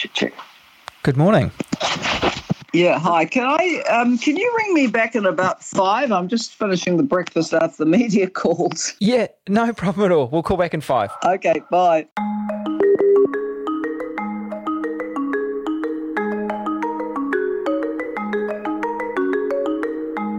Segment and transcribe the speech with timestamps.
[0.00, 0.32] Check, check.
[1.02, 1.50] Good morning.
[2.72, 3.26] Yeah, hi.
[3.26, 3.82] Can I?
[3.90, 6.10] Um, can you ring me back at about five?
[6.10, 8.94] I'm just finishing the breakfast after the media calls.
[8.98, 10.28] Yeah, no problem at all.
[10.28, 11.10] We'll call back in five.
[11.22, 12.06] Okay, bye.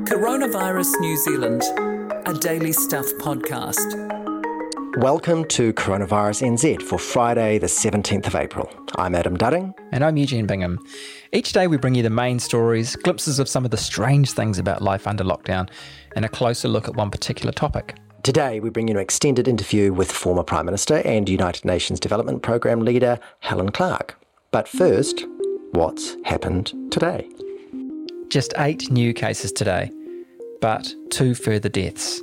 [0.10, 1.62] Coronavirus New Zealand,
[2.26, 4.21] a daily stuff podcast.
[4.98, 8.70] Welcome to Coronavirus NZ for Friday, the 17th of April.
[8.98, 9.74] I'm Adam Dudding.
[9.94, 10.80] And I'm Eugene Bingham.
[11.32, 14.60] Each day we bring you the main stories, glimpses of some of the strange things
[14.60, 15.70] about life under lockdown,
[16.18, 17.96] and a closer look at one particular topic.
[18.24, 22.44] Today we bring you an extended interview with former Prime Minister and United Nations Development
[22.44, 24.20] Programme leader Helen Clark.
[24.52, 25.26] But first,
[25.72, 27.30] what's happened today?
[28.28, 29.90] Just eight new cases today,
[30.60, 32.22] but two further deaths.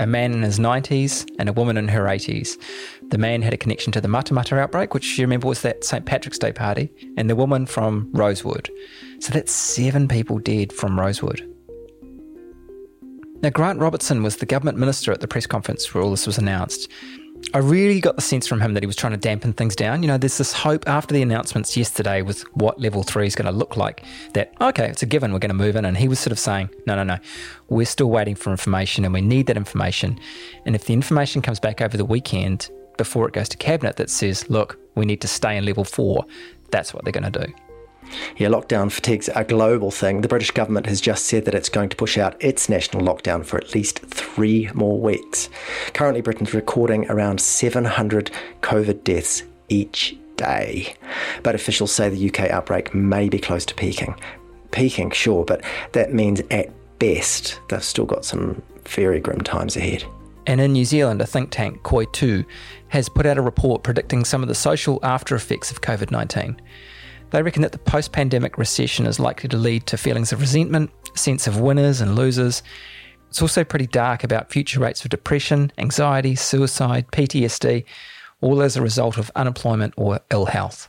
[0.00, 2.56] A man in his 90s and a woman in her 80s.
[3.10, 6.06] The man had a connection to the Matamata outbreak, which you remember was that St.
[6.06, 8.70] Patrick's Day party, and the woman from Rosewood.
[9.18, 11.46] So that's seven people dead from Rosewood.
[13.42, 16.38] Now, Grant Robertson was the government minister at the press conference where all this was
[16.38, 16.90] announced.
[17.52, 20.04] I really got the sense from him that he was trying to dampen things down.
[20.04, 23.46] You know, there's this hope after the announcements yesterday with what level three is going
[23.46, 25.84] to look like that, okay, it's a given, we're going to move in.
[25.84, 27.18] And he was sort of saying, no, no, no,
[27.68, 30.20] we're still waiting for information and we need that information.
[30.64, 34.10] And if the information comes back over the weekend before it goes to cabinet that
[34.10, 36.24] says, look, we need to stay in level four,
[36.70, 37.52] that's what they're going to do.
[38.36, 40.20] Yeah, lockdown fatigue's a global thing.
[40.20, 43.44] The British government has just said that it's going to push out its national lockdown
[43.44, 45.48] for at least three more weeks.
[45.94, 48.30] Currently, Britain's recording around 700
[48.62, 50.94] COVID deaths each day.
[51.42, 54.14] But officials say the UK outbreak may be close to peaking.
[54.70, 60.04] Peaking, sure, but that means at best they've still got some very grim times ahead.
[60.46, 62.44] And in New Zealand, a think tank, Koi Tū,
[62.88, 66.60] has put out a report predicting some of the social after effects of COVID 19.
[67.30, 70.90] They reckon that the post pandemic recession is likely to lead to feelings of resentment,
[71.14, 72.62] sense of winners and losers.
[73.28, 77.84] It's also pretty dark about future rates of depression, anxiety, suicide, PTSD,
[78.40, 80.88] all as a result of unemployment or ill health.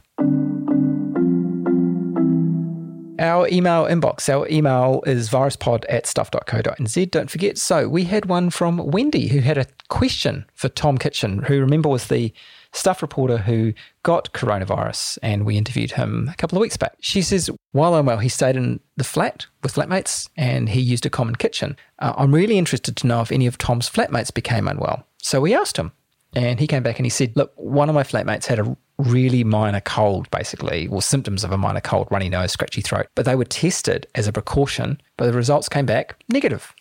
[3.20, 7.12] Our email inbox, our email is viruspod at stuff.co.nz.
[7.12, 7.60] Don't forget.
[7.60, 11.88] So we had one from Wendy who had a question for Tom Kitchen, who remember
[11.88, 12.34] was the
[12.74, 13.74] stuff reporter who
[14.04, 16.96] got coronavirus, and we interviewed him a couple of weeks back.
[17.00, 21.06] She says, while I'm well, he stayed in the flat with flatmates and he used
[21.06, 21.78] a common kitchen.
[22.00, 25.06] Uh, I'm really interested to know if any of Tom's flatmates became unwell.
[25.18, 25.92] So we asked him,
[26.34, 29.44] and he came back and he said, Look, one of my flatmates had a really
[29.44, 33.36] minor cold, basically, or symptoms of a minor cold, runny nose, scratchy throat, but they
[33.36, 36.74] were tested as a precaution, but the results came back negative.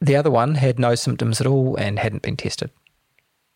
[0.00, 2.70] The other one had no symptoms at all and hadn't been tested.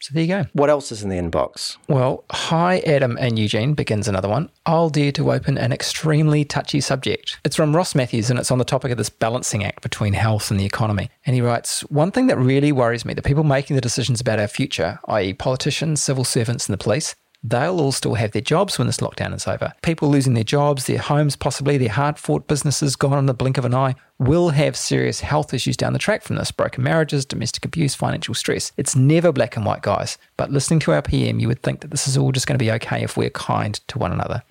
[0.02, 0.46] So there you go.
[0.52, 1.76] What else is in the inbox?
[1.88, 4.50] Well, hi, Adam and Eugene begins another one.
[4.66, 7.38] I'll dare to open an extremely touchy subject.
[7.44, 10.50] It's from Ross Matthews and it's on the topic of this balancing act between health
[10.50, 11.08] and the economy.
[11.24, 14.40] And he writes One thing that really worries me the people making the decisions about
[14.40, 18.78] our future, i.e., politicians, civil servants, and the police, they'll all still have their jobs
[18.78, 19.72] when this lockdown is over.
[19.82, 23.58] People losing their jobs, their homes, possibly their hard fought businesses gone in the blink
[23.58, 27.24] of an eye, will have serious health issues down the track from this broken marriages,
[27.24, 28.70] domestic abuse, financial stress.
[28.76, 30.18] It's never black and white, guys.
[30.36, 32.64] But listening to our PM, you would think that this is all just going to
[32.64, 34.42] be okay if we're kind to one another.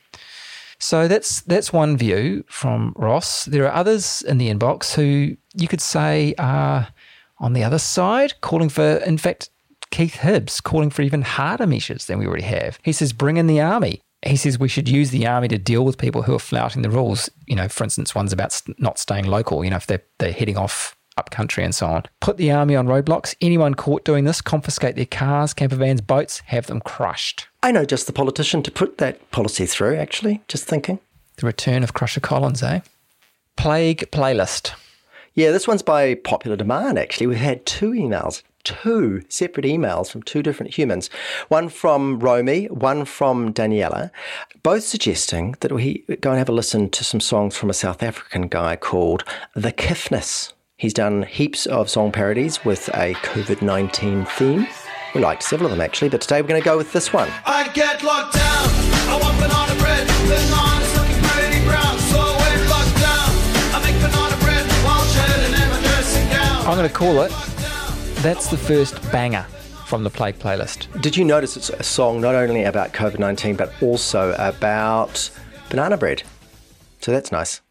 [0.80, 3.46] So that's that's one view from Ross.
[3.46, 6.88] There are others in the inbox who you could say are
[7.38, 9.52] on the other side, calling for, in fact,
[9.92, 12.80] Keith Hibbs calling for even harder measures than we already have.
[12.84, 14.02] He says, bring in the army.
[14.26, 16.90] He says we should use the army to deal with people who are flouting the
[16.90, 17.30] rules.
[17.48, 20.58] You know, for instance, one's about not staying local, you know, if they're, they're heading
[20.58, 22.04] off up country and so on.
[22.22, 23.36] Put the army on roadblocks.
[23.42, 27.48] Anyone caught doing this, confiscate their cars, camper vans, boats, have them crushed.
[27.62, 31.00] I know just the politician to put that policy through, actually, just thinking.
[31.36, 32.82] The return of Crusher Collins, eh?
[33.58, 34.74] Plague playlist.
[35.34, 37.28] Yeah, this one's by popular demand, actually.
[37.28, 41.10] We've had two emails two separate emails from two different humans
[41.48, 44.12] one from Romy, one from Daniela,
[44.64, 48.04] both suggesting that we go and have a listen to some songs from a South
[48.04, 49.24] African guy called
[49.56, 50.54] The Kiffness.
[50.78, 54.68] He's done heaps of song parodies with a COVID 19 theme.
[55.14, 57.30] We liked several of them actually, but today we're going to go with this one.
[57.46, 58.66] I get locked down.
[59.10, 60.08] I want banana bread.
[60.08, 62.00] Bananas looking pretty brown.
[62.10, 63.30] So I went locked down.
[63.76, 66.66] I make banana bread while shedding in my dressing gown.
[66.66, 67.32] I'm going to call it
[68.22, 69.42] that's the first banger
[69.88, 71.02] from the Plague playlist.
[71.02, 75.32] Did you notice it's a song not only about COVID 19, but also about
[75.70, 76.22] banana bread?
[77.00, 77.62] So that's nice.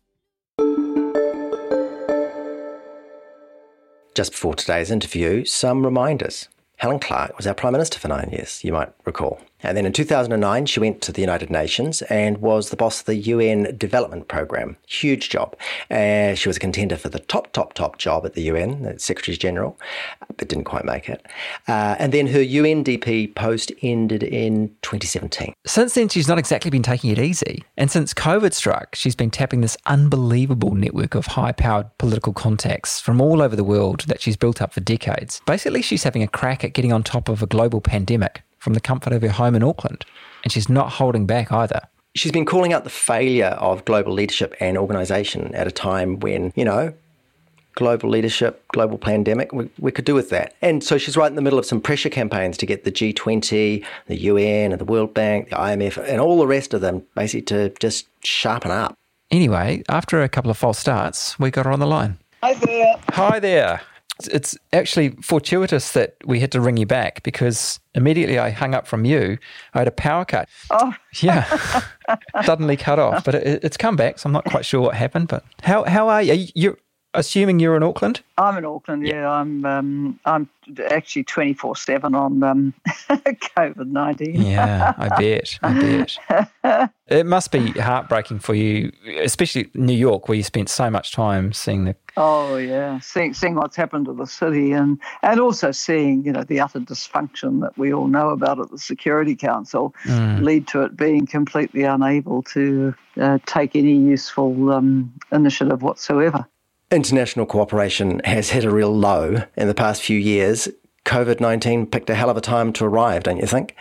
[4.16, 6.48] Just before today's interview, some reminders.
[6.78, 9.40] Helen Clark was our Prime Minister for nine years, you might recall.
[9.62, 13.06] And then in 2009, she went to the United Nations and was the boss of
[13.06, 14.76] the UN Development Programme.
[14.86, 15.56] Huge job.
[15.90, 18.98] Uh, she was a contender for the top, top, top job at the UN, the
[18.98, 19.78] Secretary General,
[20.36, 21.24] but didn't quite make it.
[21.68, 25.52] Uh, and then her UNDP post ended in 2017.
[25.66, 27.62] Since then, she's not exactly been taking it easy.
[27.76, 33.00] And since COVID struck, she's been tapping this unbelievable network of high powered political contacts
[33.00, 35.40] from all over the world that she's built up for decades.
[35.46, 38.80] Basically, she's having a crack at getting on top of a global pandemic from the
[38.80, 40.04] comfort of her home in Auckland.
[40.44, 41.80] And she's not holding back either.
[42.14, 46.52] She's been calling out the failure of global leadership and organisation at a time when,
[46.56, 46.94] you know,
[47.74, 50.54] global leadership, global pandemic, we, we could do with that.
[50.60, 53.84] And so she's right in the middle of some pressure campaigns to get the G20,
[54.06, 57.42] the UN, and the World Bank, the IMF, and all the rest of them basically
[57.42, 58.94] to just sharpen up.
[59.30, 62.18] Anyway, after a couple of false starts, we got her on the line.
[62.42, 62.94] Hi there.
[63.10, 63.80] Hi there.
[64.28, 68.86] It's actually fortuitous that we had to ring you back because immediately I hung up
[68.86, 69.38] from you,
[69.74, 70.48] I had a power cut.
[70.70, 71.44] Oh, Yeah,
[72.44, 75.28] suddenly cut off, but it, it's come back, so I'm not quite sure what happened.
[75.28, 76.32] But how how are you?
[76.32, 76.78] Are you you're
[77.14, 78.20] assuming you're in Auckland?
[78.38, 79.06] I'm in Auckland.
[79.06, 79.64] Yeah, I'm.
[79.64, 80.48] Um, I'm
[80.90, 84.42] actually 24 seven on um, COVID 19.
[84.42, 85.58] Yeah, I bet.
[85.62, 86.08] I
[86.62, 86.90] bet.
[87.10, 91.52] It must be heartbreaking for you, especially New York, where you spent so much time
[91.52, 91.96] seeing the.
[92.16, 96.44] Oh yeah, seeing seeing what's happened to the city, and and also seeing you know
[96.44, 100.96] the utter dysfunction that we all know about at the Security Council lead to it
[100.96, 106.46] being completely unable to uh, take any useful um, initiative whatsoever.
[106.90, 110.68] International cooperation has hit a real low in the past few years.
[111.04, 113.74] COVID 19 picked a hell of a time to arrive, don't you think?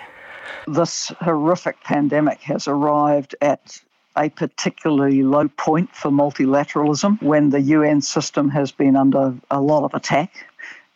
[0.68, 3.82] this horrific pandemic has arrived at
[4.18, 9.84] a particularly low point for multilateralism when the UN system has been under a lot
[9.84, 10.48] of attack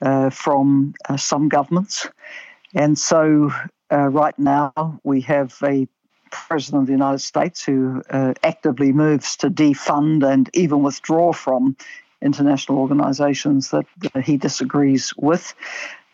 [0.01, 2.09] uh, from uh, some governments.
[2.73, 3.51] And so,
[3.91, 5.87] uh, right now, we have a
[6.31, 11.77] president of the United States who uh, actively moves to defund and even withdraw from
[12.23, 13.85] international organizations that
[14.23, 15.53] he disagrees with.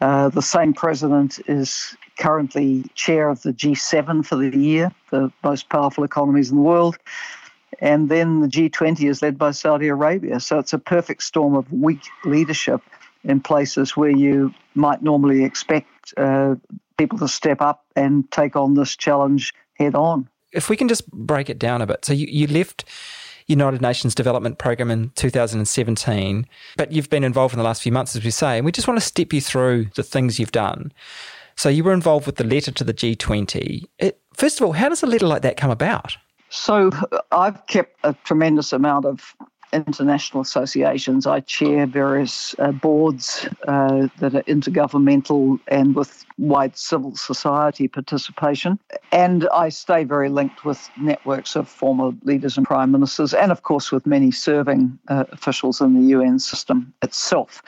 [0.01, 5.69] Uh, the same president is currently chair of the G7 for the year, the most
[5.69, 6.97] powerful economies in the world.
[7.79, 10.39] And then the G20 is led by Saudi Arabia.
[10.39, 12.81] So it's a perfect storm of weak leadership
[13.23, 16.55] in places where you might normally expect uh,
[16.97, 20.27] people to step up and take on this challenge head on.
[20.51, 22.05] If we can just break it down a bit.
[22.05, 22.85] So you, you left
[23.49, 26.47] United Nations Development Program in 2017,
[26.77, 28.87] but you've been involved in the last few months, as we say, and we just
[28.87, 30.93] want to step you through the things you've done.
[31.55, 33.85] So you were involved with the letter to the G20.
[33.97, 36.15] It, first of all, how does a letter like that come about?
[36.49, 36.91] So
[37.31, 39.35] I've kept a tremendous amount of
[39.73, 41.25] international associations.
[41.25, 48.79] I chair various uh, boards uh, that are intergovernmental and with wide civil society participation.
[49.11, 53.63] And I stay very linked with networks of former leaders and prime ministers, and of
[53.63, 57.61] course with many serving uh, officials in the UN system itself.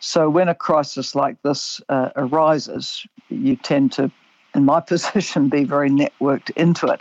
[0.00, 4.10] So when a crisis like this uh, arises, you tend to
[4.58, 7.00] in my position, be very networked into it.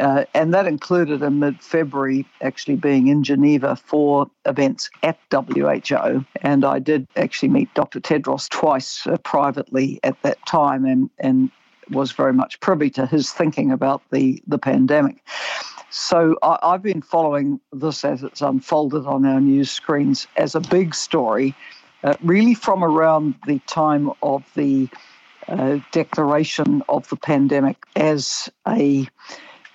[0.00, 6.24] Uh, and that included in mid February actually being in Geneva for events at WHO.
[6.40, 8.00] And I did actually meet Dr.
[8.00, 11.50] Tedros twice uh, privately at that time and, and
[11.90, 15.22] was very much privy to his thinking about the, the pandemic.
[15.90, 20.60] So I, I've been following this as it's unfolded on our news screens as a
[20.60, 21.54] big story,
[22.02, 24.88] uh, really from around the time of the
[25.92, 29.06] declaration of the pandemic as a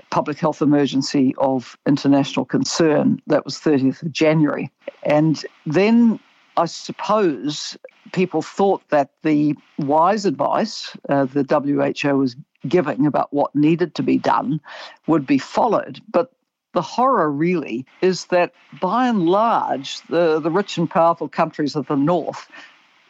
[0.10, 3.22] public health emergency of international concern.
[3.28, 4.72] That was 30th of January.
[5.04, 6.20] And then
[6.58, 7.78] I suppose
[8.12, 12.36] people thought that the wise advice uh, the WHO was
[12.68, 14.60] giving about what needed to be done
[15.08, 16.02] would be followed.
[16.12, 16.32] But
[16.74, 21.88] the horror really is that by and large, the, the rich and powerful countries of
[21.88, 22.48] the North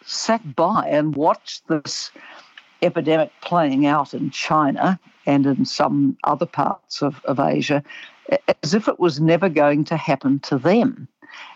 [0.05, 2.11] sat by and watched this
[2.81, 7.83] epidemic playing out in China and in some other parts of, of Asia
[8.63, 11.07] as if it was never going to happen to them.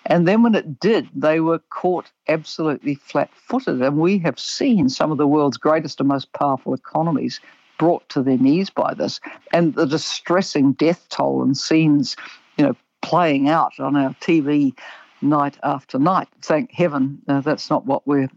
[0.06, 3.82] And then when it did, they were caught absolutely flat footed.
[3.82, 7.40] And we have seen some of the world's greatest and most powerful economies
[7.80, 9.20] brought to their knees by this.
[9.52, 12.16] And the distressing death toll and scenes,
[12.58, 14.78] you know, playing out on our TV
[15.22, 16.28] night after night.
[16.42, 18.30] Thank heaven uh, that's not what we're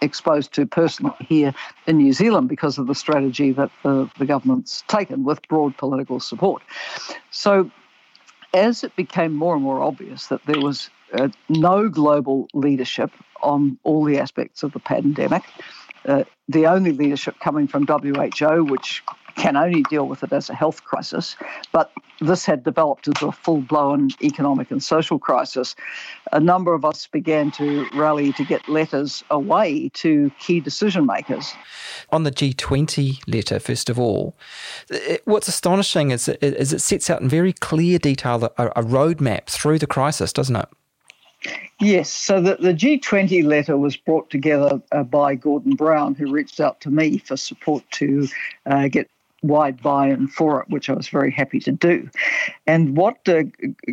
[0.00, 1.54] exposed to personally here
[1.86, 6.20] in New Zealand because of the strategy that the, the government's taken with broad political
[6.20, 6.62] support.
[7.30, 7.70] So,
[8.52, 13.10] as it became more and more obvious that there was uh, no global leadership
[13.42, 15.42] on all the aspects of the pandemic,
[16.06, 19.02] uh, the only leadership coming from WHO, which
[19.36, 21.36] can only deal with it as a health crisis.
[21.72, 25.74] But this had developed into a full blown economic and social crisis.
[26.32, 31.52] A number of us began to rally to get letters away to key decision makers.
[32.10, 34.36] On the G20 letter, first of all,
[34.90, 38.82] it, what's astonishing is, it, is it sets out in very clear detail a, a
[38.82, 40.68] roadmap through the crisis, doesn't it?
[41.80, 46.60] Yes, so the, the G20 letter was brought together uh, by Gordon Brown, who reached
[46.60, 48.28] out to me for support to
[48.64, 49.10] uh, get
[49.44, 52.08] wide buy-in for it, which I was very happy to do.
[52.66, 53.44] And what uh,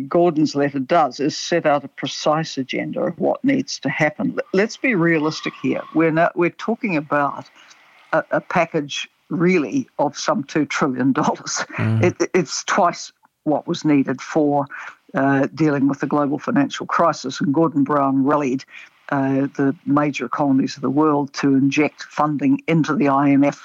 [0.08, 4.38] Gordon's letter does is set out a precise agenda of what needs to happen.
[4.54, 5.82] Let's be realistic here.
[5.94, 7.46] We're not, we're talking about
[8.12, 11.64] a, a package really of some two trillion dollars.
[11.76, 12.02] Mm.
[12.02, 13.12] It, it's twice
[13.44, 14.66] what was needed for
[15.14, 17.40] uh, dealing with the global financial crisis.
[17.40, 18.64] And Gordon Brown rallied
[19.10, 23.58] uh, the major economies of the world to inject funding into the IMF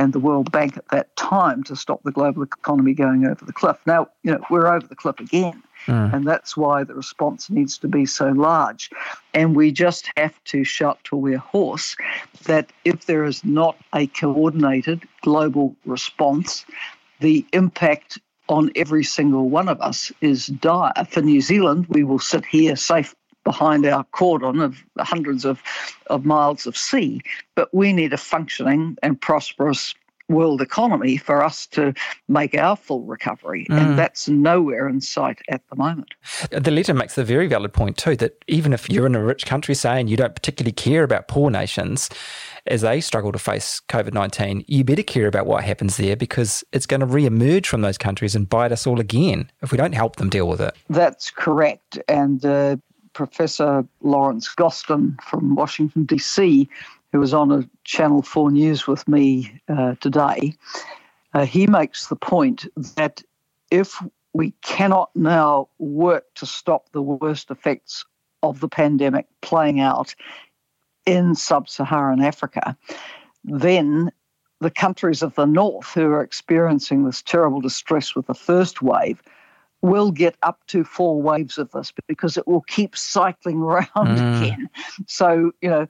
[0.00, 3.52] and the World Bank at that time to stop the global economy going over the
[3.52, 3.76] cliff.
[3.84, 5.62] Now, you know, we're over the cliff again.
[5.86, 6.14] Mm.
[6.14, 8.88] And that's why the response needs to be so large.
[9.34, 11.96] And we just have to shout to we're hoarse
[12.44, 16.64] that if there is not a coordinated global response,
[17.20, 20.92] the impact on every single one of us is dire.
[21.10, 25.62] For New Zealand, we will sit here safe behind our cordon of hundreds of,
[26.06, 27.20] of miles of sea.
[27.54, 29.94] But we need a functioning and prosperous
[30.30, 31.92] world economy for us to
[32.28, 33.66] make our full recovery.
[33.68, 33.78] Mm.
[33.80, 36.14] And that's nowhere in sight at the moment.
[36.50, 39.44] The letter makes a very valid point, too, that even if you're in a rich
[39.44, 42.08] country saying you don't particularly care about poor nations
[42.66, 46.62] as they struggle to face COVID 19, you better care about what happens there because
[46.72, 49.78] it's going to re emerge from those countries and bite us all again if we
[49.78, 50.74] don't help them deal with it.
[50.88, 51.98] That's correct.
[52.08, 52.76] And uh,
[53.12, 56.68] Professor Lawrence Gostin from Washington, D.C.,
[57.12, 60.54] who was on a Channel 4 News with me uh, today,
[61.34, 63.22] uh, he makes the point that
[63.70, 64.02] if
[64.32, 68.04] we cannot now work to stop the worst effects
[68.42, 70.14] of the pandemic playing out
[71.06, 72.76] in sub Saharan Africa,
[73.44, 74.10] then
[74.60, 79.22] the countries of the north who are experiencing this terrible distress with the first wave
[79.82, 84.42] will get up to four waves of this because it will keep cycling around mm.
[84.42, 84.70] again.
[85.06, 85.88] So, you know,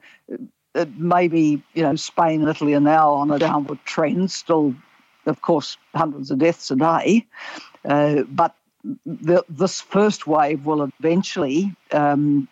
[0.97, 4.73] maybe, you know, Spain and Italy are now on a downward trend, still,
[5.25, 7.25] of course, hundreds of deaths a day.
[7.83, 8.55] Uh, but
[9.05, 12.47] the, this first wave will eventually um,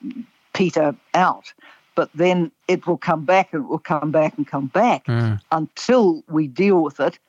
[0.53, 1.53] peter out.
[1.95, 5.39] But then it will come back and it will come back and come back mm.
[5.51, 7.19] until we deal with it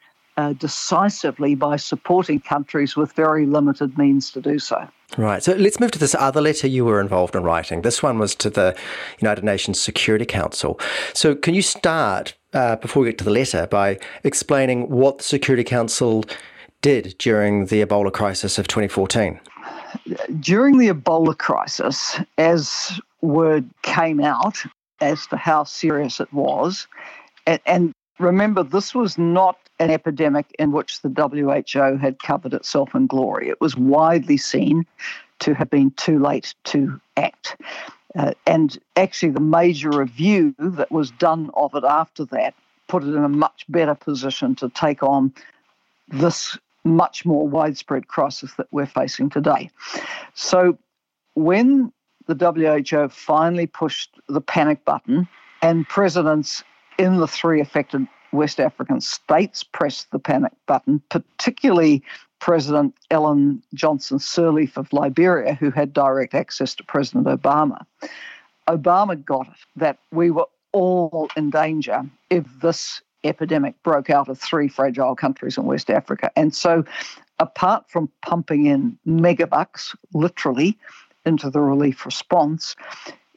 [0.41, 4.89] uh, decisively by supporting countries with very limited means to do so.
[5.19, 5.43] Right.
[5.43, 7.83] So let's move to this other letter you were involved in writing.
[7.83, 8.75] This one was to the
[9.21, 10.81] United Nations Security Council.
[11.13, 15.25] So can you start, uh, before we get to the letter, by explaining what the
[15.25, 16.25] Security Council
[16.81, 19.39] did during the Ebola crisis of 2014?
[20.39, 24.57] During the Ebola crisis, as word came out
[25.03, 26.87] as to how serious it was,
[27.47, 32.95] and, and remember, this was not an epidemic in which the WHO had covered itself
[32.95, 33.49] in glory.
[33.49, 34.87] It was widely seen
[35.41, 37.57] to have been too late to act.
[38.15, 42.55] Uh, and actually, the major review that was done of it after that
[42.89, 45.33] put it in a much better position to take on
[46.09, 49.71] this much more widespread crisis that we're facing today.
[50.35, 50.77] So,
[51.35, 51.93] when
[52.27, 55.29] the WHO finally pushed the panic button
[55.63, 56.65] and presidents
[56.99, 62.03] in the three affected West African states pressed the panic button, particularly
[62.39, 67.85] President Ellen Johnson Sirleaf of Liberia, who had direct access to President Obama.
[68.69, 74.39] Obama got it that we were all in danger if this epidemic broke out of
[74.39, 76.31] three fragile countries in West Africa.
[76.37, 76.85] And so,
[77.39, 80.79] apart from pumping in megabucks, literally,
[81.27, 82.77] into the relief response,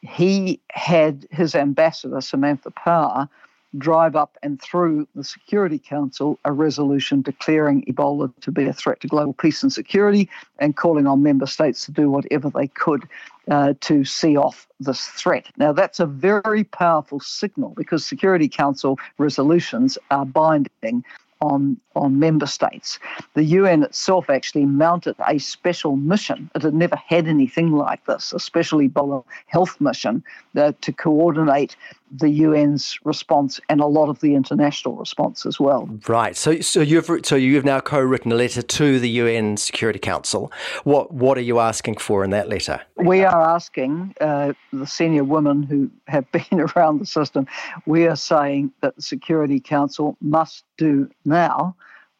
[0.03, 3.29] he had his ambassador, Samantha Power,
[3.77, 8.99] drive up and through the Security Council a resolution declaring Ebola to be a threat
[8.99, 10.29] to global peace and security
[10.59, 13.07] and calling on member states to do whatever they could
[13.49, 15.47] uh, to see off this threat.
[15.57, 21.03] Now, that's a very powerful signal because Security Council resolutions are binding
[21.43, 22.99] on, on member states.
[23.33, 26.49] The UN itself actually mounted a special mission.
[26.55, 30.23] It had never had anything like this, a special Ebola health mission
[30.57, 31.75] uh, to coordinate
[32.15, 35.89] the UN's response and a lot of the international response as well.
[36.07, 36.37] Right.
[36.37, 40.51] So, so you've so you've now co-written a letter to the UN Security Council.
[40.83, 42.81] What what are you asking for in that letter?
[42.97, 47.47] We are asking uh, the senior women who have been around the system.
[47.85, 51.75] We are saying that the Security Council must do now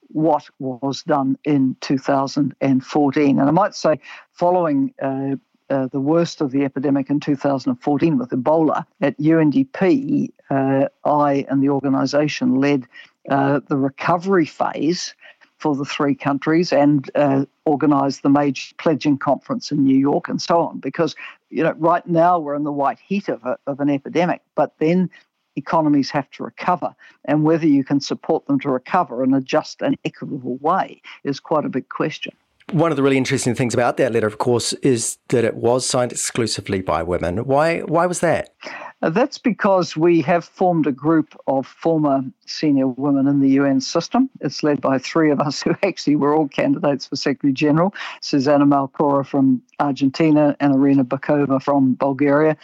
[0.10, 3.40] what was done in 2014.
[3.40, 4.00] And I might say,
[4.32, 5.36] following uh,
[5.74, 11.64] uh, the worst of the epidemic in 2014 with Ebola, at UNDP, uh, I and
[11.64, 12.86] the organisation led
[13.30, 15.16] uh, the recovery phase
[15.58, 20.42] for the three countries and uh, organised the major pledging conference in New York and
[20.42, 20.80] so on.
[20.80, 21.16] Because
[21.50, 24.76] you know, right now we're in the white heat of, a, of an epidemic, but
[24.78, 25.10] then
[25.56, 26.94] economies have to recover,
[27.26, 31.40] and whether you can support them to recover in a just and equitable way is
[31.40, 32.34] quite a big question.
[32.72, 35.86] One of the really interesting things about that letter, of course, is that it was
[35.86, 37.46] signed exclusively by women.
[37.46, 37.80] Why?
[37.82, 38.56] Why was that?
[39.04, 43.82] Uh, that's because we have formed a group of former senior women in the UN
[43.82, 44.30] system.
[44.40, 48.66] It's led by three of us who actually were all candidates for Secretary General Susana
[48.66, 52.56] Malcorra from Argentina and Irina Bokova from Bulgaria.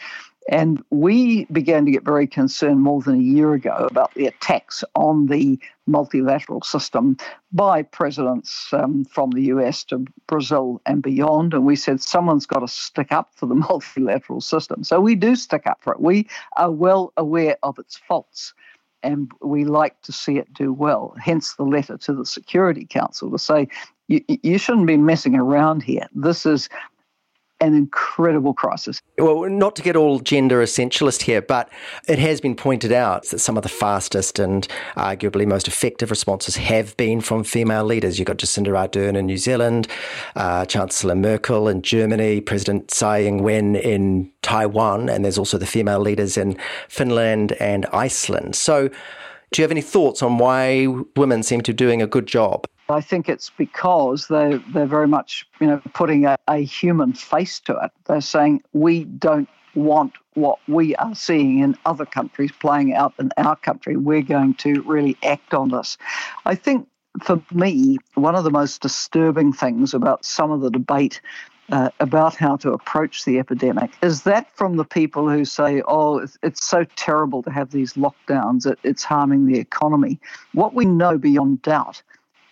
[0.49, 4.83] And we began to get very concerned more than a year ago about the attacks
[4.95, 7.17] on the multilateral system
[7.51, 11.53] by presidents um, from the US to Brazil and beyond.
[11.53, 14.83] And we said someone's got to stick up for the multilateral system.
[14.83, 16.01] So we do stick up for it.
[16.01, 16.27] We
[16.57, 18.55] are well aware of its faults
[19.03, 21.15] and we like to see it do well.
[21.21, 23.67] Hence the letter to the Security Council to say,
[24.07, 26.07] you, you shouldn't be messing around here.
[26.15, 26.69] This is
[27.61, 29.01] an incredible crisis.
[29.17, 31.69] Well, not to get all gender essentialist here, but
[32.07, 36.55] it has been pointed out that some of the fastest and arguably most effective responses
[36.55, 38.17] have been from female leaders.
[38.17, 39.87] You've got Jacinda Ardern in New Zealand,
[40.35, 45.99] uh, Chancellor Merkel in Germany, President Tsai Ing-wen in Taiwan, and there's also the female
[45.99, 48.55] leaders in Finland and Iceland.
[48.55, 48.89] So,
[49.51, 50.85] do you have any thoughts on why
[51.15, 52.67] women seem to be doing a good job?
[52.89, 57.59] I think it's because they they're very much you know putting a, a human face
[57.61, 57.91] to it.
[58.05, 63.31] They're saying we don't want what we are seeing in other countries playing out in
[63.37, 63.95] our country.
[63.95, 65.97] We're going to really act on this.
[66.45, 66.87] I think
[67.23, 71.21] for me, one of the most disturbing things about some of the debate
[71.71, 76.17] uh, about how to approach the epidemic is that from the people who say, oh,
[76.17, 80.19] it's, it's so terrible to have these lockdowns, it, it's harming the economy.
[80.53, 82.01] What we know beyond doubt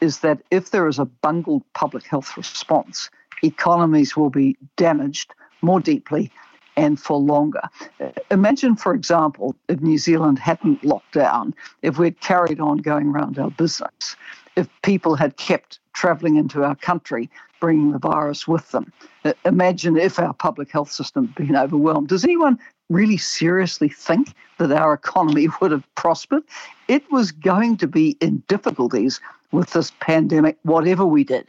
[0.02, 3.10] is that if there is a bungled public health response,
[3.44, 6.32] economies will be damaged more deeply
[6.76, 7.62] and for longer.
[8.00, 13.08] Uh, imagine, for example, if New Zealand hadn't locked down, if we'd carried on going
[13.08, 14.16] around our business,
[14.56, 17.30] if people had kept travelling into our country,
[17.60, 18.94] bringing the virus with them.
[19.26, 22.08] Uh, imagine if our public health system had been overwhelmed.
[22.08, 26.44] Does anyone really seriously think that our economy would have prospered?
[26.88, 29.20] It was going to be in difficulties
[29.52, 31.48] with this pandemic, whatever we did.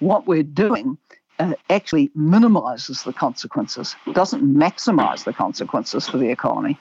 [0.00, 0.98] What we're doing
[1.38, 6.78] uh, actually minimizes the consequences, doesn't maximize the consequences for the economy.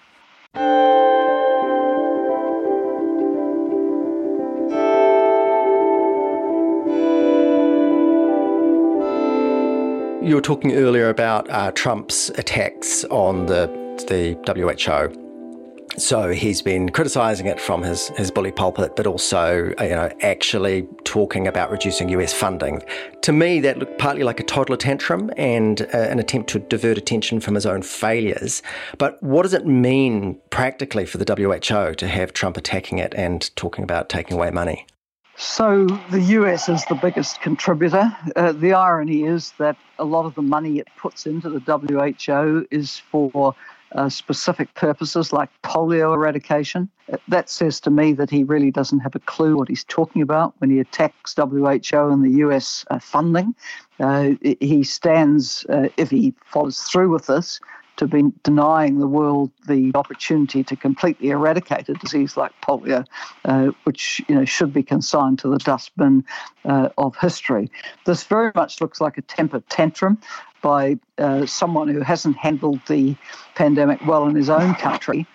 [10.26, 13.68] You were talking earlier about uh, Trump's attacks on the
[14.10, 15.25] the WHO
[15.98, 20.88] so he's been criticising it from his, his bully pulpit, but also you know actually
[21.04, 22.82] talking about reducing US funding.
[23.22, 26.98] To me, that looked partly like a toddler tantrum and uh, an attempt to divert
[26.98, 28.62] attention from his own failures.
[28.98, 33.56] But what does it mean practically for the WHO to have Trump attacking it and
[33.56, 34.86] talking about taking away money?
[35.38, 38.16] So the US is the biggest contributor.
[38.36, 42.66] Uh, the irony is that a lot of the money it puts into the WHO
[42.72, 43.54] is for
[43.96, 46.90] uh, specific purposes like polio eradication.
[47.28, 50.54] That says to me that he really doesn't have a clue what he's talking about
[50.60, 53.56] when he attacks WHO and the US uh, funding.
[54.00, 57.60] Uh, he stands, uh, if he follows through with this,
[57.98, 63.06] to be denying the world the opportunity to completely eradicate a disease like polio,
[63.46, 66.24] uh, which you know should be consigned to the dustbin
[66.66, 67.72] uh, of history.
[68.06, 70.18] This very much looks like a temper tantrum
[70.62, 73.16] by uh, someone who hasn't handled the
[73.56, 75.28] pandemic well in his own country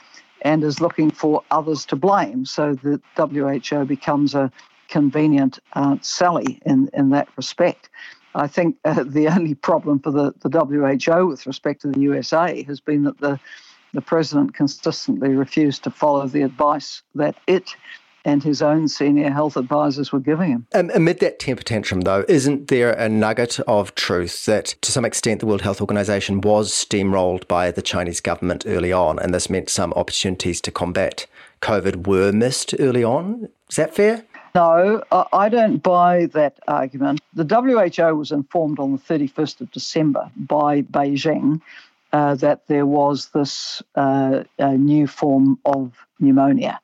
[0.42, 2.44] and is looking for others to blame.
[2.44, 4.50] So the WHO becomes a
[4.88, 7.88] convenient Aunt Sally in, in that respect.
[8.34, 12.62] I think uh, the only problem for the, the WHO with respect to the USA
[12.64, 13.38] has been that the,
[13.94, 17.74] the president consistently refused to follow the advice that it
[18.24, 20.66] and his own senior health advisors were giving him.
[20.74, 25.06] Um, amid that temper tantrum, though, isn't there a nugget of truth that to some
[25.06, 29.48] extent the World Health Organization was steamrolled by the Chinese government early on, and this
[29.48, 31.26] meant some opportunities to combat
[31.62, 33.48] COVID were missed early on?
[33.68, 34.24] Is that fair?
[34.54, 37.20] No, I don't buy that argument.
[37.34, 41.60] The WHO was informed on the 31st of December by Beijing
[42.12, 46.80] uh, that there was this uh, new form of pneumonia.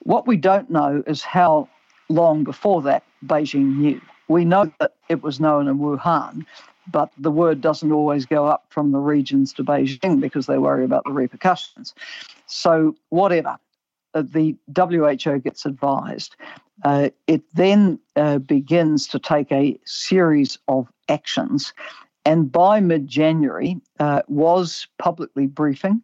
[0.00, 1.68] What we don't know is how
[2.08, 4.00] long before that Beijing knew.
[4.28, 6.44] We know that it was known in Wuhan,
[6.90, 10.84] but the word doesn't always go up from the regions to Beijing because they worry
[10.84, 11.94] about the repercussions.
[12.46, 13.56] So, whatever,
[14.14, 16.36] uh, the WHO gets advised.
[16.82, 21.72] Uh, it then uh, begins to take a series of actions,
[22.24, 26.02] and by mid January, uh, was publicly briefing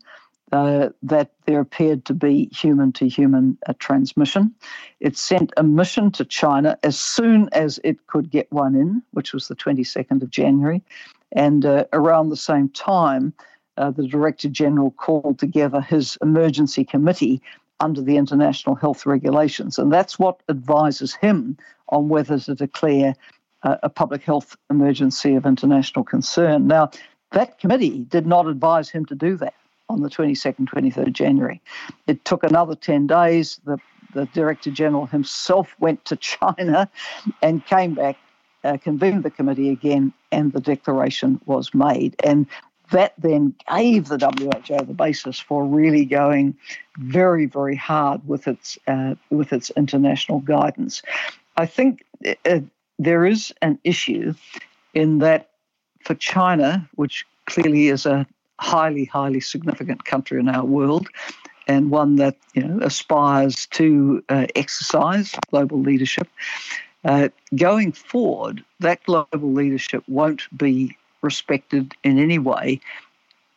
[0.52, 4.54] uh, that there appeared to be human to human transmission.
[5.00, 9.32] It sent a mission to China as soon as it could get one in, which
[9.32, 10.82] was the 22nd of January.
[11.32, 13.32] And uh, around the same time,
[13.76, 17.40] uh, the Director General called together his emergency committee
[17.80, 19.78] under the international health regulations.
[19.78, 21.56] And that's what advises him
[21.88, 23.14] on whether to declare
[23.62, 26.66] uh, a public health emergency of international concern.
[26.66, 26.90] Now,
[27.32, 29.54] that committee did not advise him to do that
[29.88, 31.60] on the 22nd, 23rd January.
[32.06, 33.60] It took another 10 days.
[33.64, 33.78] The,
[34.14, 36.88] the Director General himself went to China
[37.42, 38.16] and came back,
[38.64, 42.16] uh, convened the committee again, and the declaration was made.
[42.24, 42.46] And
[42.90, 46.56] that then gave the WHO the basis for really going
[46.98, 51.02] very, very hard with its uh, with its international guidance.
[51.56, 52.04] I think
[52.44, 52.60] uh,
[52.98, 54.34] there is an issue
[54.94, 55.50] in that
[56.04, 58.26] for China, which clearly is a
[58.58, 61.08] highly, highly significant country in our world,
[61.66, 66.28] and one that you know aspires to uh, exercise global leadership.
[67.02, 72.80] Uh, going forward, that global leadership won't be respected in any way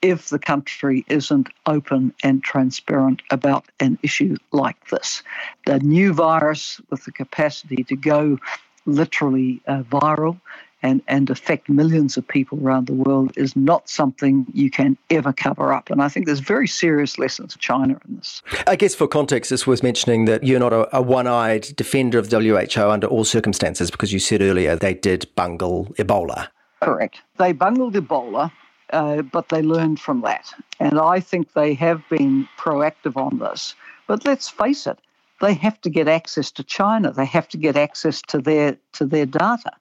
[0.02, 5.24] if the country isn't open and transparent about an issue like this.
[5.66, 8.38] The new virus with the capacity to go
[8.86, 10.40] literally uh, viral
[10.84, 15.32] and, and affect millions of people around the world is not something you can ever
[15.32, 15.90] cover up.
[15.90, 18.42] And I think there's very serious lessons for China in this.
[18.68, 22.20] I guess for context, it's worth mentioning that you're not a, a one eyed defender
[22.20, 26.50] of WHO under all circumstances because you said earlier they did bungle Ebola.
[26.86, 27.22] Correct.
[27.38, 28.52] They bungled Ebola.
[28.92, 30.54] Uh, but they learned from that.
[30.80, 33.74] And I think they have been proactive on this.
[34.06, 35.00] But let's face it,
[35.42, 37.12] they have to get access to China.
[37.12, 39.72] They have to get access to their to their data.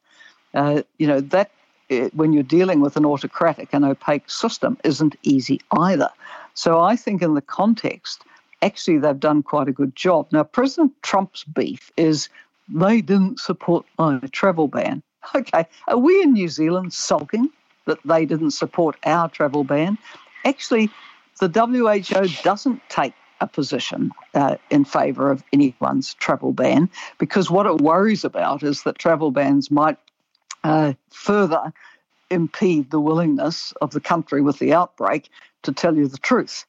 [0.55, 1.51] Uh, you know, that
[1.91, 6.09] uh, when you're dealing with an autocratic and opaque system isn't easy either.
[6.55, 8.25] So I think in the context,
[8.62, 10.29] actually they've done quite a good job.
[10.33, 12.29] Now, President Trump's beef is
[12.69, 15.03] they didn't support my travel ban.
[15.35, 17.48] Okay, are we in New Zealand sulking
[17.87, 19.98] that they didn't support our travel ban?
[20.44, 20.90] Actually,
[21.40, 27.66] the WHO doesn't take a position uh, in favour of anyone's travel ban because what
[27.66, 29.96] it worries about is that travel bans might
[30.64, 31.72] uh, further
[32.30, 35.28] impede the willingness of the country with the outbreak
[35.62, 36.64] to tell you the truth.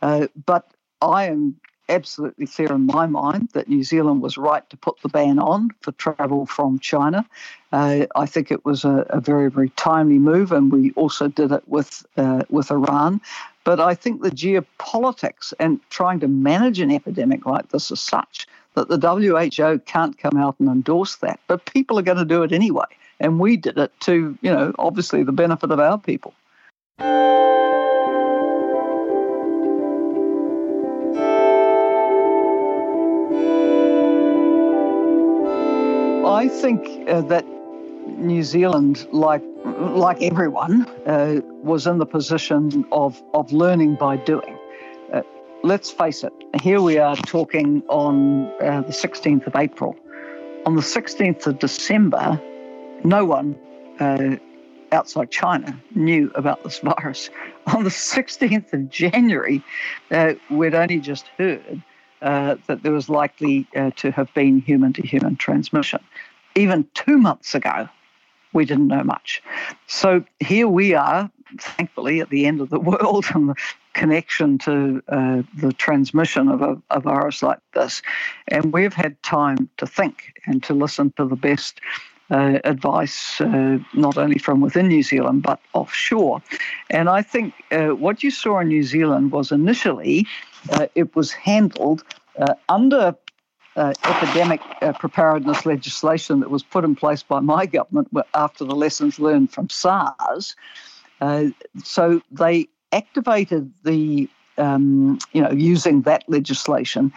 [0.00, 1.56] Uh, but I am
[1.88, 5.70] absolutely clear in my mind that New Zealand was right to put the ban on
[5.80, 7.26] for travel from China.
[7.72, 11.52] Uh, I think it was a, a, very, very timely move, and we also did
[11.52, 13.20] it with uh, with Iran.
[13.64, 18.46] But I think the geopolitics and trying to manage an epidemic like this is such
[18.74, 21.38] that the WHO can't come out and endorse that.
[21.46, 22.86] But people are going to do it anyway
[23.22, 26.34] and we did it to, you know, obviously the benefit of our people.
[36.32, 37.44] I think uh, that
[38.06, 44.56] New Zealand, like like everyone, uh, was in the position of of learning by doing.
[45.12, 45.20] Uh,
[45.62, 46.32] let's face it.
[46.62, 49.94] Here we are talking on uh, the 16th of April.
[50.64, 52.40] On the 16th of December,
[53.04, 53.54] no one
[54.00, 54.36] uh,
[54.90, 57.28] outside China knew about this virus.
[57.74, 59.62] On the 16th of January,
[60.10, 61.82] uh, we'd only just heard
[62.22, 66.00] uh, that there was likely uh, to have been human to human transmission.
[66.54, 67.88] Even two months ago,
[68.52, 69.42] we didn't know much.
[69.86, 73.54] So here we are, thankfully, at the end of the world and the
[73.94, 78.02] connection to uh, the transmission of a, a, virus like this.
[78.48, 81.80] And we've had time to think and to listen to the best
[82.30, 86.42] uh, advice, uh, not only from within New Zealand but offshore.
[86.88, 90.26] And I think uh, what you saw in New Zealand was initially
[90.94, 92.04] it was handled
[92.38, 93.14] uh, under
[93.76, 94.60] uh, epidemic
[94.98, 99.68] preparedness legislation that was put in place by my government after the lessons learned from
[99.68, 100.54] SARS.
[101.82, 107.12] so they activated the um, you know, using that legislation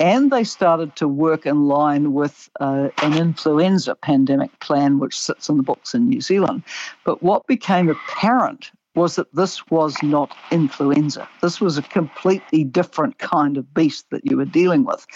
[0.00, 5.48] and they started to work in line with uh, an influenza pandemic plan, which sits
[5.48, 6.62] in the books in New Zealand.
[7.04, 11.28] But what became apparent was that this was not influenza.
[11.40, 15.06] This was a completely different kind of beast that you were dealing with.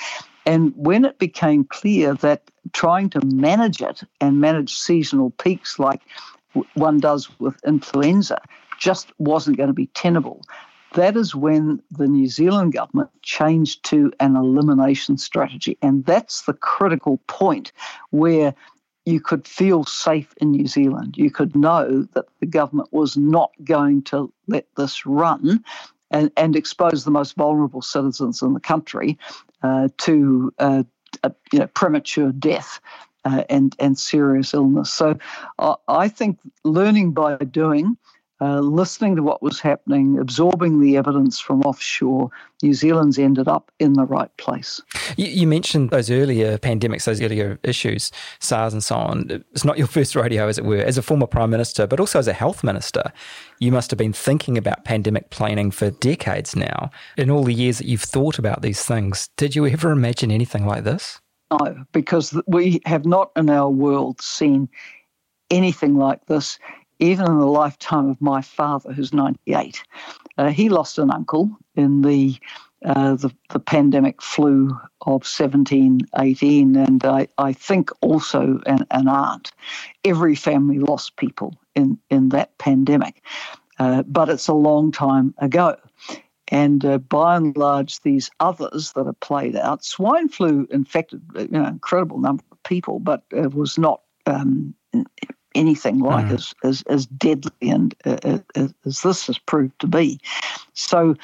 [0.47, 2.43] And when it became clear that
[2.73, 6.01] trying to manage it and manage seasonal peaks like
[6.75, 8.41] one does with influenza
[8.79, 10.43] just wasn't going to be tenable,
[10.95, 15.77] that is when the New Zealand government changed to an elimination strategy.
[15.83, 17.73] And that's the critical point
[18.11, 18.55] where
[19.05, 21.17] you could feel safe in New Zealand.
[21.17, 25.65] You could know that the government was not going to let this run
[26.11, 29.19] and, and expose the most vulnerable citizens in the country
[29.63, 30.85] uh, to uh,
[31.53, 32.81] you know, premature death.
[33.25, 34.91] Uh, and and serious illness.
[34.91, 35.17] So,
[35.61, 37.97] uh, I think learning by doing,
[38.43, 42.29] uh, listening to what was happening, absorbing the evidence from offshore,
[42.61, 44.81] New Zealand's ended up in the right place.
[45.17, 49.45] You, you, mentioned those earlier pandemics, those earlier issues, SARS and so on.
[49.53, 50.79] It's not your first rodeo, as it were.
[50.79, 53.13] As a former Prime Minister, but also as a health minister,
[53.61, 56.91] you must have been thinking about pandemic planning for decades now.
[57.17, 60.67] In all the years that you've thought about these things, did you ever imagine anything
[60.67, 61.21] like this?
[61.53, 64.69] No, because we have not in our world seen
[65.49, 66.59] anything like this
[67.03, 69.83] even in the lifetime of my father, who's 98.
[70.39, 72.37] Uh, he lost an uncle in the,
[72.85, 74.69] uh, the, the pandemic flu
[75.01, 79.51] of 1718, and I, I think also an, an aunt.
[80.05, 83.25] Every family lost people in, in that pandemic,
[83.81, 85.77] uh, but it's a long time ago.
[86.49, 91.49] And uh, by and large, these others that are played out, swine flu infected you
[91.49, 94.75] know, an incredible number of people, but it was not um,
[95.55, 96.35] anything like mm.
[96.35, 100.21] as, as, as deadly and uh, uh, as, as this has proved to be.
[100.75, 101.17] So,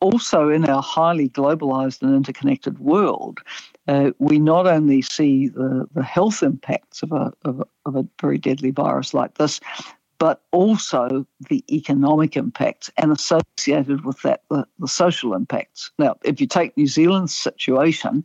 [0.00, 3.38] also in our highly globalized and interconnected world,
[3.86, 8.06] uh, we not only see the, the health impacts of a, of, a, of a
[8.20, 9.60] very deadly virus like this,
[10.18, 15.90] but also the economic impacts and associated with that, the, the social impacts.
[15.98, 18.24] Now, if you take New Zealand's situation,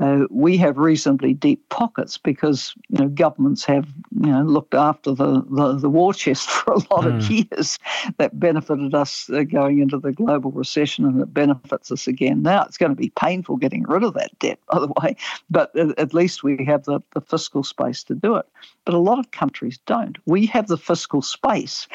[0.00, 3.86] uh, we have reasonably deep pockets because you know governments have
[4.20, 7.16] you know looked after the, the, the war chest for a lot mm.
[7.16, 7.32] of hmm.
[7.34, 7.78] years
[8.18, 12.64] that benefited us uh, going into the global recession and it benefits us again now
[12.64, 15.14] it's going to be painful getting rid of that debt by the way
[15.50, 18.46] but at, at least we have the, the fiscal space to do it
[18.84, 21.86] but a lot of countries don't we have the fiscal space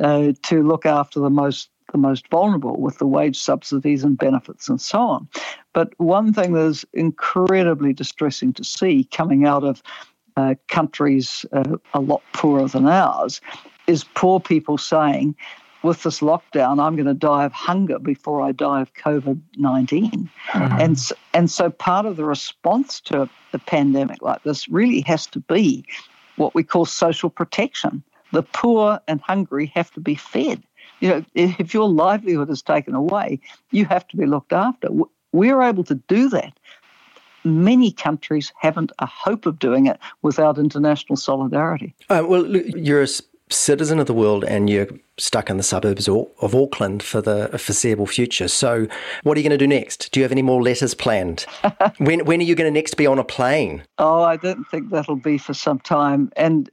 [0.00, 4.68] uh, to look after the most the most vulnerable with the wage subsidies and benefits
[4.68, 5.28] and so on.
[5.72, 9.82] But one thing that is incredibly distressing to see coming out of
[10.36, 13.40] uh, countries uh, a lot poorer than ours
[13.86, 15.36] is poor people saying,
[15.82, 20.30] with this lockdown, I'm going to die of hunger before I die of COVID 19.
[20.50, 20.80] Mm-hmm.
[20.80, 25.26] And, so, and so part of the response to the pandemic like this really has
[25.28, 25.84] to be
[26.36, 28.02] what we call social protection.
[28.32, 30.62] The poor and hungry have to be fed.
[31.02, 33.40] You know, if your livelihood is taken away,
[33.72, 34.88] you have to be looked after.
[35.32, 36.52] We're able to do that.
[37.42, 41.92] Many countries haven't a hope of doing it without international solidarity.
[42.08, 43.08] Uh, well, look, you're a
[43.50, 44.86] citizen of the world and you're
[45.18, 48.46] stuck in the suburbs of Auckland for the foreseeable future.
[48.46, 48.86] So,
[49.24, 50.12] what are you going to do next?
[50.12, 51.46] Do you have any more letters planned?
[51.98, 53.82] when, when are you going to next be on a plane?
[53.98, 56.32] Oh, I don't think that'll be for some time.
[56.36, 56.70] And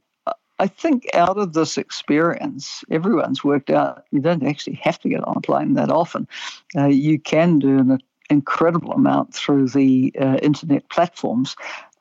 [0.60, 5.24] I think out of this experience, everyone's worked out you don't actually have to get
[5.24, 6.28] on a plane that often.
[6.76, 11.56] Uh, you can do an incredible amount through the uh, internet platforms.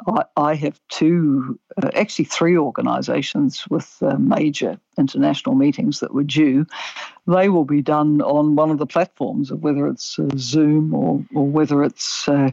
[0.07, 6.25] I, I have two, uh, actually three organisations with uh, major international meetings that were
[6.25, 6.67] due.
[7.27, 11.47] They will be done on one of the platforms, whether it's uh, Zoom or, or
[11.47, 12.51] whether it's uh,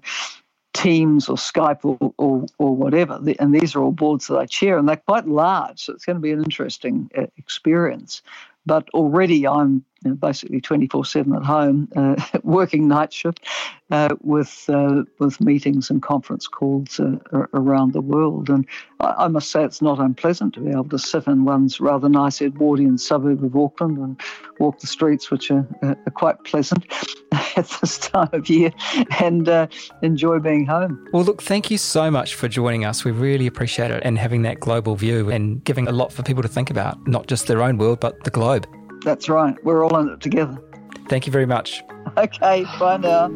[0.77, 3.21] Teams or Skype or, or, or whatever.
[3.39, 6.17] And these are all boards that I chair, and they're quite large, so it's going
[6.17, 8.23] to be an interesting uh, experience.
[8.67, 13.45] But already I'm you know, basically 24 7 at home, uh, working night shift
[13.91, 17.17] uh, with, uh, with meetings and conference calls uh,
[17.55, 18.49] around the world.
[18.49, 18.67] And
[19.01, 22.09] I, I, must say it's not unpleasant to be able to sit in one's rather
[22.09, 24.21] nice Edwardian suburb of Auckland and
[24.61, 26.87] walk the streets, which are, are quite pleasant
[27.57, 28.73] at this time of year,
[29.21, 29.67] and uh,
[30.03, 31.05] enjoy being home.
[31.13, 33.05] Well, look, thank you so much for joining us.
[33.05, 36.43] We really appreciate it and having that global view and giving a lot for people
[36.43, 38.67] to think about, not just their own world, but the globe.
[39.07, 39.55] That's right.
[39.65, 40.61] We're all in it together.
[41.09, 41.81] Thank you very much.
[42.17, 43.29] Okay, bye now.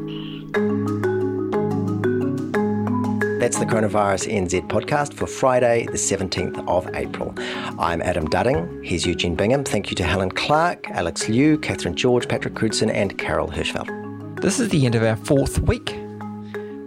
[3.38, 7.33] That's the Coronavirus NZ podcast for Friday, the 17th of April.
[7.78, 8.85] I'm Adam Dudding.
[8.85, 9.62] Here's Eugene Bingham.
[9.62, 14.40] Thank you to Helen Clark, Alex Liu, Catherine George, Patrick Crewdson, and Carol Hirschfeld.
[14.40, 15.99] This is the end of our fourth week.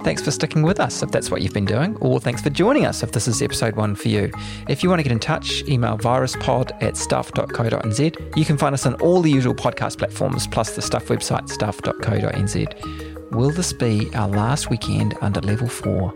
[0.04, 2.86] Thanks for sticking with us if that's what you've been doing, or thanks for joining
[2.86, 4.32] us if this is episode one for you.
[4.68, 8.36] If you want to get in touch, email viruspod at stuff.co.nz.
[8.38, 13.32] You can find us on all the usual podcast platforms, plus the Stuff website, stuff.co.nz.
[13.32, 16.14] Will this be our last weekend under level four?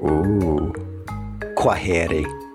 [0.00, 0.72] Ooh.
[1.56, 2.47] Kwaheri.